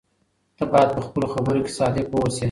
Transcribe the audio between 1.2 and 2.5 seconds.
خبرو کې صادق واوسې.